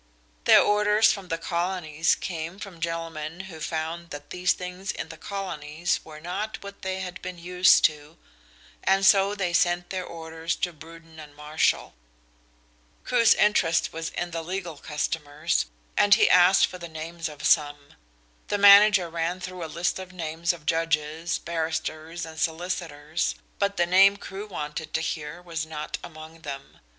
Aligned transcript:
Their 0.45 0.63
orders 0.63 1.11
from 1.11 1.27
the 1.27 1.37
Colonies 1.37 2.15
came 2.15 2.57
from 2.57 2.79
gentlemen 2.79 3.41
who 3.41 3.59
found 3.59 4.09
that 4.09 4.31
these 4.31 4.51
things 4.53 4.91
in 4.91 5.09
the 5.09 5.15
Colonies 5.17 5.99
were 6.03 6.19
not 6.19 6.63
what 6.63 6.81
they 6.81 7.01
had 7.01 7.21
been 7.21 7.37
used 7.37 7.85
to, 7.85 8.17
and 8.83 9.05
so 9.05 9.35
they 9.35 9.53
sent 9.53 9.91
their 9.91 10.03
orders 10.03 10.55
to 10.55 10.73
Bruden 10.73 11.19
and 11.19 11.35
Marshall. 11.35 11.93
Crewe's 13.03 13.35
interest 13.35 13.93
was 13.93 14.09
in 14.09 14.31
the 14.31 14.41
legal 14.41 14.77
customers 14.77 15.67
and 15.95 16.15
he 16.15 16.27
asked 16.27 16.65
for 16.65 16.79
the 16.79 16.89
names 16.89 17.29
of 17.29 17.43
some. 17.45 17.93
The 18.47 18.57
manager 18.57 19.07
ran 19.07 19.39
through 19.39 19.63
a 19.63 19.67
list 19.67 19.99
of 19.99 20.11
names 20.11 20.51
of 20.51 20.65
judges, 20.65 21.37
barristers 21.37 22.25
and 22.25 22.39
solicitors, 22.39 23.35
but 23.59 23.77
the 23.77 23.85
name 23.85 24.17
Crewe 24.17 24.47
wanted 24.47 24.95
to 24.95 25.01
hear 25.01 25.43
was 25.43 25.63
not 25.67 25.99
among 26.03 26.39
them. 26.41 26.79